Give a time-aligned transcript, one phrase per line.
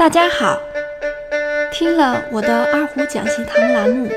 [0.00, 0.58] 大家好，
[1.70, 4.10] 听了我的二胡讲习堂栏目，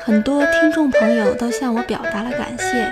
[0.00, 2.90] 很多听众朋友都向我表达了感谢，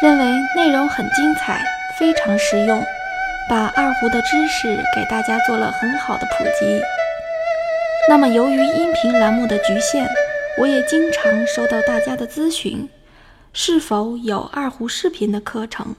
[0.00, 0.24] 认为
[0.56, 1.62] 内容很精彩，
[1.98, 2.82] 非常实用，
[3.50, 6.80] 把二胡的知识给大家做了很好的普及。
[8.08, 10.08] 那么由于音频栏目的局限，
[10.56, 12.88] 我也经常收到大家的咨询，
[13.52, 15.94] 是否有二胡视频的课程？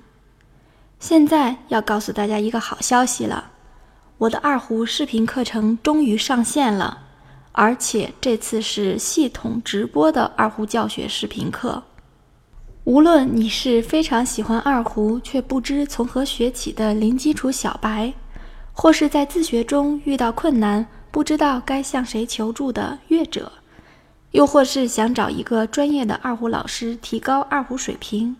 [1.00, 3.52] 现在要告诉大家一个好消息了。
[4.24, 7.00] 我的二胡视频课程终于上线了，
[7.52, 11.84] 而且这次是系统直播的二胡教学视频课。
[12.86, 18.14] 无论你是非常喜欢二胡却不知从何学起的零基础小白，
[18.72, 23.52] 或是在自学中遇到困难不知道该向谁求助的乐者，
[24.32, 28.38] 又或是想找一个专业的二胡老师提高二胡水平，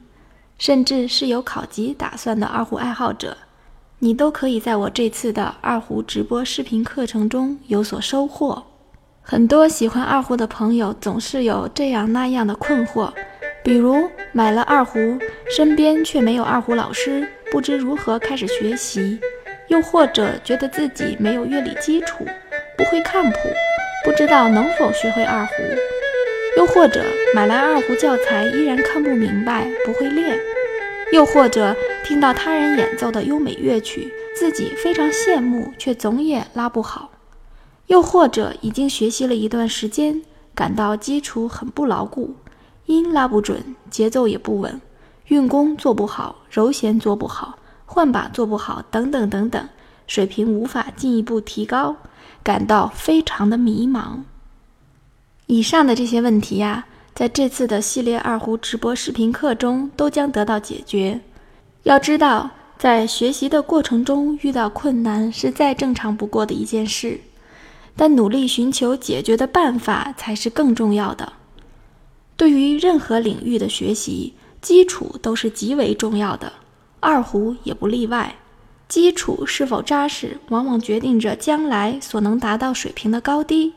[0.58, 3.36] 甚至是有考级打算的二胡爱好者。
[4.04, 8.62] 你都可以在我这次的二胡直播视频课程中有所收获。
[9.22, 13.10] 很多喜欢二胡的朋友总是有这样那样的困惑，
[13.64, 15.18] 比如买了二胡，
[15.56, 19.18] 身边却没有二胡老师，不知如何开始学习；
[19.70, 22.26] 又或者觉得自己没有乐理基础，
[22.78, 23.38] 不会看谱，
[24.04, 25.54] 不知道能否学会二胡；
[26.58, 27.02] 又或者
[27.34, 30.38] 买来二胡教材依然看不明白，不会练。
[31.14, 37.12] 又或者听到他人演奏的优美乐曲，自己非常羡慕，却总也拉不好；
[37.86, 40.24] 又或者已经学习了一段时间，
[40.56, 42.34] 感到基础很不牢固，
[42.88, 44.82] 音拉不准，节奏也不稳，
[45.28, 49.70] 运弓做不好，揉弦做不好，换把做不好，等等等等，
[50.08, 51.96] 水平无法进一步提高，
[52.42, 54.24] 感到非常的迷茫。
[55.46, 56.88] 以上的这些问题呀。
[57.16, 61.22] 在这次的系列二胡直播视频课中，都将得到解决。
[61.84, 67.20] 要知道，在学习的过程中遇到困难是再正常不过的一件事，
[67.96, 71.34] 但努力寻求解决的办法才是更重要的。
[72.36, 76.52] 对于任何领域的学习，基础都是极为重要的，
[77.00, 78.36] 二胡也不例外。
[78.88, 83.74] 基础是否扎实，往往决定着将来所能达到水平的高低。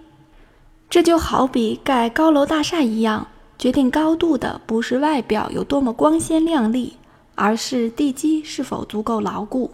[0.88, 3.26] 这就好比盖高楼大厦一样，
[3.58, 6.96] 决定高度的不是外表有多么光鲜亮丽，
[7.34, 9.72] 而是地基是否足够牢固。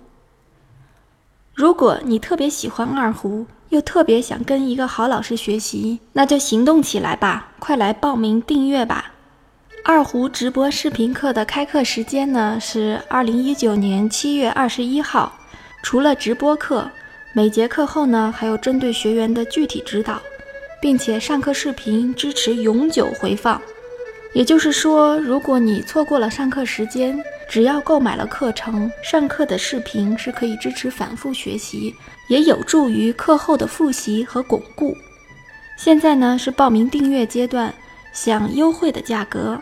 [1.54, 9.12] 如果你特别喜欢二胡，又特别想跟一个好老师学习，那就行动起来吧，快来报名订阅吧！
[9.84, 15.32] 二胡直播视频课的开课时间呢是二零一九年七月二十一号。
[15.82, 16.90] 除了直播课，
[17.34, 20.22] 每节课后呢还有针对学员的具体指导。
[20.82, 23.62] 并且上课视频支持永久回放，
[24.32, 27.16] 也就是说，如果你错过了上课时间，
[27.48, 31.94] 只要购买了课程，上课的视频是可以支持反复学习，
[32.28, 34.96] 也有助于课后的复习和巩固。
[35.76, 37.72] 现在呢是报名订阅阶段，
[38.12, 39.56] 享优惠的价格，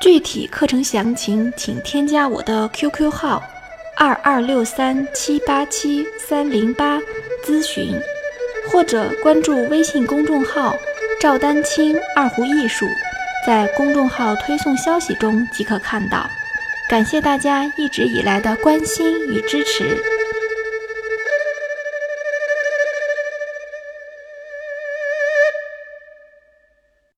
[0.00, 3.40] 具体课程详情请添加我的 QQ 号
[3.96, 6.98] 二二六三七八七三零八
[7.44, 7.94] 咨询。
[8.68, 10.76] 或者关注微信公众号
[11.20, 12.86] “赵丹青二胡艺术”，
[13.46, 16.28] 在公众号推送消息中即可看到。
[16.88, 20.15] 感谢大家一直以来的关心与支持。